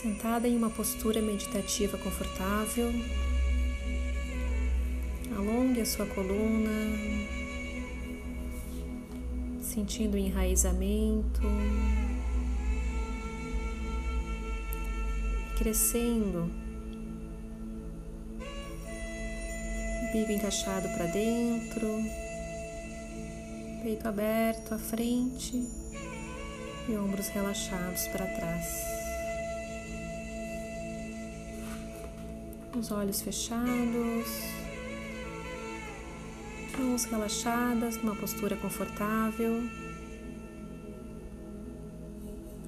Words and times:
Sentada 0.00 0.46
em 0.46 0.56
uma 0.56 0.70
postura 0.70 1.20
meditativa 1.20 1.98
confortável, 1.98 2.88
alongue 5.36 5.80
a 5.80 5.84
sua 5.84 6.06
coluna, 6.06 6.70
sentindo 9.60 10.14
o 10.14 10.16
enraizamento, 10.16 11.40
crescendo, 15.58 16.48
bico 20.12 20.30
encaixado 20.30 20.88
para 20.90 21.06
dentro, 21.06 21.88
peito 23.82 24.06
aberto 24.06 24.74
à 24.74 24.78
frente 24.78 25.56
e 26.88 26.92
ombros 26.92 27.26
relaxados 27.30 28.06
para 28.06 28.26
trás. 28.26 29.07
Os 32.76 32.90
olhos 32.90 33.20
fechados, 33.20 34.26
mãos 36.98 37.04
relaxadas 37.04 37.96
numa 37.98 38.16
postura 38.16 38.56
confortável 38.56 39.62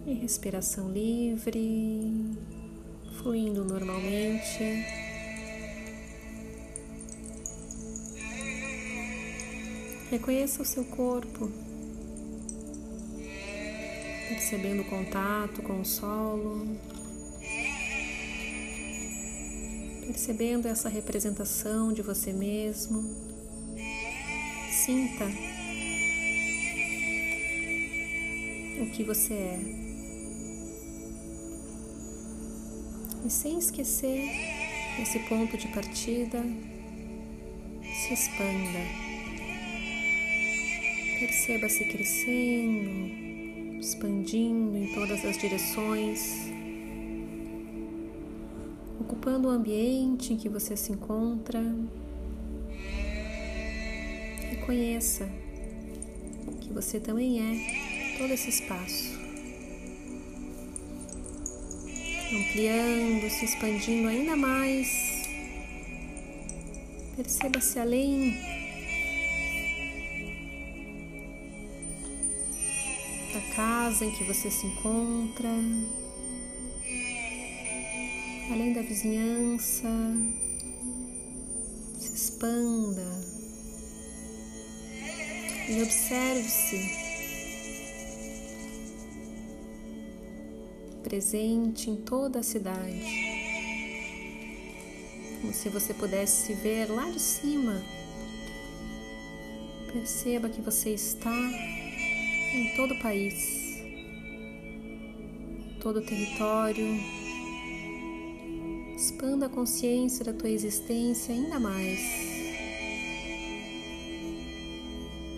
e 0.06 0.12
respiração 0.14 0.92
livre, 0.92 2.36
fluindo 3.18 3.64
normalmente. 3.64 4.84
Reconheça 10.10 10.62
o 10.62 10.64
seu 10.64 10.84
corpo, 10.84 11.50
percebendo 14.28 14.82
o 14.82 14.84
contato 14.84 15.60
com 15.62 15.80
o 15.80 15.84
solo. 15.84 16.66
Percebendo 20.12 20.66
essa 20.66 20.88
representação 20.88 21.92
de 21.92 22.02
você 22.02 22.32
mesmo. 22.32 23.02
Sinta 24.68 25.24
o 28.80 28.90
que 28.90 29.04
você 29.04 29.34
é. 29.34 29.60
E 33.24 33.30
sem 33.30 33.58
esquecer 33.58 34.28
esse 35.00 35.20
ponto 35.20 35.56
de 35.56 35.68
partida, 35.68 36.42
se 37.82 38.14
expanda. 38.14 38.80
Perceba-se 41.20 41.84
crescendo, 41.84 43.78
expandindo 43.78 44.76
em 44.76 44.92
todas 44.94 45.24
as 45.24 45.38
direções 45.38 46.50
ocupando 49.10 49.48
o 49.48 49.50
ambiente 49.50 50.32
em 50.32 50.36
que 50.36 50.48
você 50.48 50.76
se 50.76 50.92
encontra. 50.92 51.60
Reconheça 54.50 55.28
que 56.60 56.72
você 56.72 57.00
também 57.00 57.40
é 57.40 58.18
todo 58.18 58.32
esse 58.32 58.50
espaço. 58.50 59.18
Ampliando, 62.32 63.28
se 63.30 63.46
expandindo 63.46 64.06
ainda 64.06 64.36
mais. 64.36 64.88
Perceba-se 67.16 67.80
além 67.80 68.36
da 73.34 73.40
casa 73.56 74.04
em 74.04 74.12
que 74.12 74.22
você 74.22 74.48
se 74.52 74.68
encontra 74.68 75.50
além 78.52 78.72
da 78.72 78.82
vizinhança, 78.82 79.88
se 81.98 82.14
expanda. 82.14 83.06
E 85.68 85.82
observe-se 85.82 87.10
presente 91.04 91.90
em 91.90 91.96
toda 91.96 92.40
a 92.40 92.42
cidade, 92.42 93.04
como 95.40 95.52
se 95.52 95.68
você 95.68 95.94
pudesse 95.94 96.46
se 96.46 96.54
ver 96.54 96.90
lá 96.90 97.08
de 97.08 97.20
cima. 97.20 97.80
Perceba 99.92 100.48
que 100.48 100.60
você 100.60 100.90
está 100.90 101.36
em 102.52 102.74
todo 102.76 102.94
o 102.94 103.00
país, 103.00 103.80
todo 105.80 106.00
o 106.00 106.02
território 106.02 107.19
expanda 109.20 109.44
a 109.44 109.48
consciência 109.50 110.24
da 110.24 110.32
tua 110.32 110.48
existência 110.48 111.34
ainda 111.34 111.60
mais. 111.60 112.00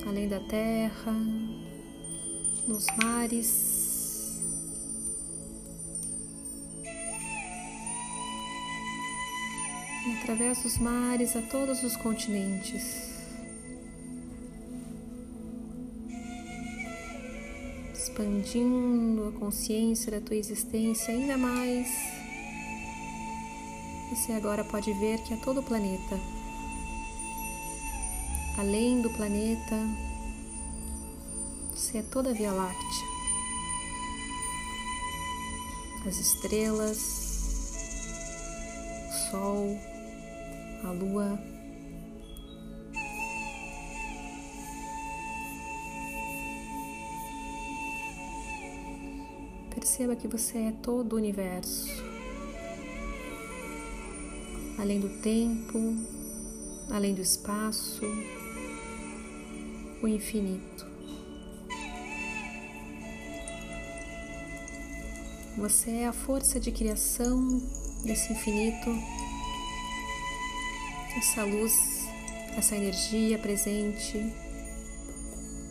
Além 0.07 0.29
da 0.29 0.39
terra, 0.39 1.13
nos 2.69 2.87
mares, 3.03 4.41
e 10.07 10.13
através 10.21 10.63
dos 10.63 10.79
mares 10.79 11.35
a 11.35 11.43
todos 11.43 11.83
os 11.83 11.97
continentes. 11.97 13.11
Expandindo 17.93 19.27
a 19.27 19.33
consciência 19.41 20.13
da 20.13 20.21
tua 20.21 20.37
existência 20.37 21.13
ainda 21.13 21.37
mais 21.37 22.22
você 24.15 24.33
agora 24.33 24.63
pode 24.63 24.93
ver 24.93 25.23
que 25.23 25.33
é 25.33 25.37
todo 25.39 25.61
o 25.61 25.63
planeta. 25.63 26.21
Além 28.59 29.01
do 29.01 29.09
planeta, 29.09 29.77
você 31.71 31.99
é 31.99 32.03
toda 32.03 32.31
a 32.31 32.33
Via 32.35 32.53
Láctea. 32.53 33.07
As 36.07 36.19
estrelas, 36.19 36.99
o 39.09 39.31
Sol, 39.31 39.79
a 40.85 40.91
Lua. 40.91 41.39
Perceba 49.75 50.15
que 50.15 50.29
você 50.29 50.59
é 50.59 50.73
todo 50.83 51.15
o 51.15 51.17
universo 51.17 52.12
além 54.83 54.99
do 54.99 55.09
tempo, 55.21 55.79
além 56.91 57.15
do 57.15 57.21
espaço, 57.21 58.05
o 60.03 60.09
infinito. 60.09 60.85
Você 65.57 65.91
é 65.93 66.09
a 66.09 66.13
força 66.13 66.59
de 66.59 66.73
criação 66.73 67.47
desse 68.05 68.33
infinito, 68.33 68.91
essa 71.17 71.45
luz, 71.45 72.09
essa 72.57 72.75
energia 72.75 73.39
presente, 73.39 74.35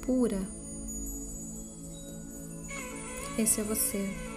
pura. 0.06 0.40
Esse 3.38 3.60
é 3.60 3.64
você. 3.66 4.31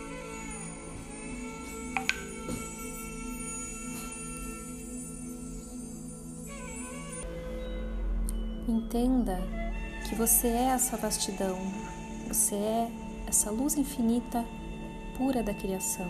Entenda 8.66 9.38
que 10.08 10.14
você 10.14 10.48
é 10.48 10.64
essa 10.68 10.96
vastidão, 10.96 11.58
você 12.28 12.54
é 12.54 12.90
essa 13.26 13.50
luz 13.50 13.76
infinita 13.76 14.44
pura 15.16 15.42
da 15.42 15.52
criação. 15.52 16.08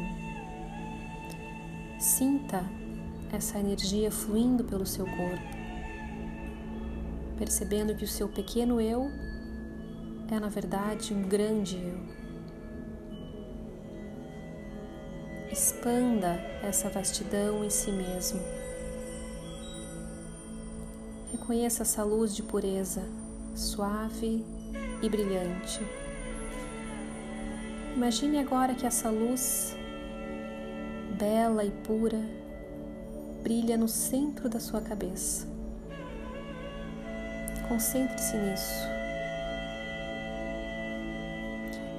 Sinta 1.98 2.64
essa 3.32 3.58
energia 3.58 4.10
fluindo 4.10 4.62
pelo 4.62 4.86
seu 4.86 5.04
corpo, 5.04 5.56
percebendo 7.36 7.94
que 7.94 8.04
o 8.04 8.08
seu 8.08 8.28
pequeno 8.28 8.80
eu 8.80 9.10
é, 10.30 10.40
na 10.40 10.48
verdade, 10.48 11.12
um 11.12 11.22
grande 11.22 11.76
eu. 11.76 11.98
Expanda 15.50 16.34
essa 16.62 16.88
vastidão 16.88 17.64
em 17.64 17.70
si 17.70 17.92
mesmo. 17.92 18.40
Reconheça 21.34 21.82
essa 21.82 22.04
luz 22.04 22.32
de 22.32 22.44
pureza, 22.44 23.02
suave 23.56 24.46
e 25.02 25.08
brilhante. 25.08 25.84
Imagine 27.96 28.38
agora 28.38 28.72
que 28.72 28.86
essa 28.86 29.10
luz, 29.10 29.76
bela 31.18 31.64
e 31.64 31.72
pura, 31.72 32.20
brilha 33.42 33.76
no 33.76 33.88
centro 33.88 34.48
da 34.48 34.60
sua 34.60 34.80
cabeça. 34.80 35.48
Concentre-se 37.68 38.36
nisso. 38.36 38.88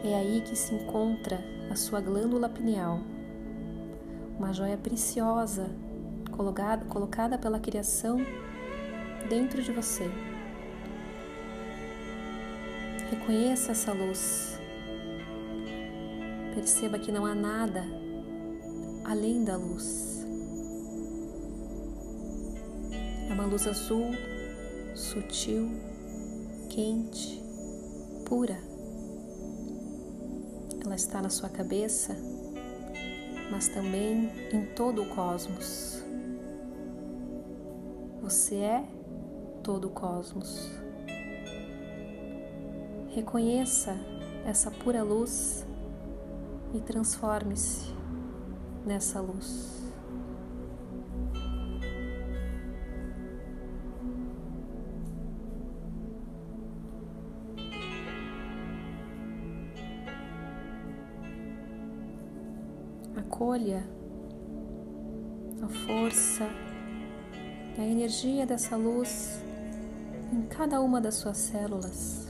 É 0.06 0.16
aí 0.16 0.44
que 0.46 0.56
se 0.56 0.74
encontra 0.76 1.44
a 1.70 1.76
sua 1.76 2.00
glândula 2.00 2.48
pineal, 2.48 3.02
uma 4.40 4.54
joia 4.54 4.78
preciosa 4.78 5.70
colocada, 6.32 6.86
colocada 6.86 7.38
pela 7.38 7.60
criação 7.60 8.26
dentro 9.30 9.62
de 9.62 9.72
você. 9.72 10.10
Reconheça 13.10 13.72
essa 13.72 13.92
luz. 13.92 14.60
Perceba 16.54 16.98
que 16.98 17.12
não 17.12 17.26
há 17.26 17.36
nada 17.36 17.84
além 19.04 19.44
da 19.44 19.56
luz. 19.58 20.26
É 23.30 23.34
uma 23.34 23.46
luz 23.46 23.68
azul, 23.68 24.12
sutil, 24.94 25.70
quente, 26.70 27.42
pura. 28.26 28.58
Ela 30.84 30.96
está 30.96 31.22
na 31.22 31.30
sua 31.30 31.50
cabeça, 31.50 32.16
mas 33.52 33.68
também 33.68 34.32
em 34.52 34.66
todo 34.76 35.02
o 35.02 35.10
cosmos. 35.10 36.04
Você 38.22 38.56
é 38.56 38.95
todo 39.66 39.88
o 39.88 39.90
cosmos. 39.90 40.70
Reconheça 43.16 43.98
essa 44.46 44.70
pura 44.70 45.02
luz 45.02 45.66
e 46.72 46.80
transforme-se 46.80 47.92
nessa 48.86 49.20
luz. 49.20 49.92
Acolha 63.16 63.84
a 65.60 65.68
força, 65.88 66.48
a 67.80 67.84
energia 67.84 68.46
dessa 68.46 68.76
luz 68.76 69.44
em 70.32 70.42
cada 70.44 70.82
uma 70.82 71.00
das 71.00 71.16
suas 71.16 71.38
células, 71.38 72.28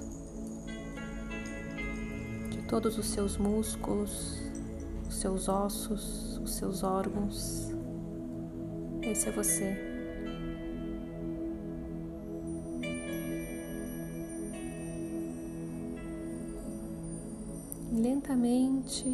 de 2.49 2.61
todos 2.63 2.97
os 2.97 3.07
seus 3.07 3.37
músculos, 3.37 4.41
os 5.07 5.15
seus 5.15 5.47
ossos, 5.47 6.37
os 6.39 6.55
seus 6.55 6.83
órgãos. 6.83 7.71
Esse 9.01 9.29
é 9.29 9.31
você. 9.31 9.77
Lentamente, 17.91 19.05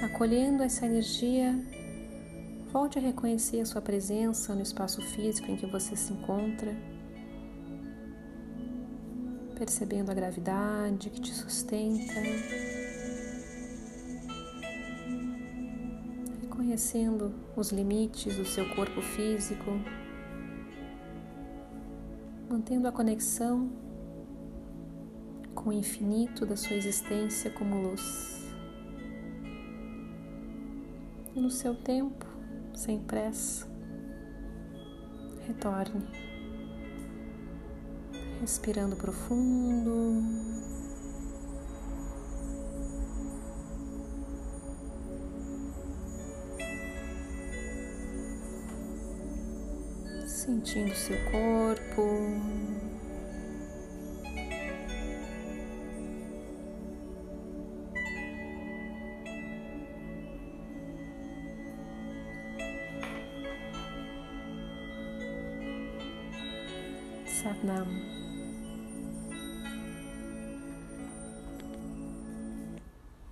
acolhendo 0.00 0.62
essa 0.62 0.86
energia, 0.86 1.58
volte 2.72 2.98
a 2.98 3.02
reconhecer 3.02 3.60
a 3.60 3.66
sua 3.66 3.80
presença 3.80 4.54
no 4.54 4.62
espaço 4.62 5.02
físico 5.02 5.50
em 5.50 5.56
que 5.56 5.66
você 5.66 5.96
se 5.96 6.12
encontra 6.12 6.93
percebendo 9.64 10.10
a 10.10 10.14
gravidade 10.14 11.08
que 11.08 11.18
te 11.22 11.32
sustenta, 11.32 12.20
reconhecendo 16.42 17.34
os 17.56 17.70
limites 17.70 18.36
do 18.36 18.44
seu 18.44 18.68
corpo 18.74 19.00
físico, 19.00 19.70
mantendo 22.46 22.86
a 22.86 22.92
conexão 22.92 23.70
com 25.54 25.70
o 25.70 25.72
infinito 25.72 26.44
da 26.44 26.58
sua 26.58 26.76
existência 26.76 27.50
como 27.50 27.88
luz. 27.88 28.52
E 31.34 31.40
no 31.40 31.50
seu 31.50 31.74
tempo, 31.74 32.26
sem 32.74 32.98
pressa, 32.98 33.66
retorne 35.46 36.33
respirando 38.44 38.94
profundo. 38.94 40.22
Sentindo 50.26 50.94
seu 50.94 51.16
corpo. 51.30 52.02
Satnam. 67.26 68.23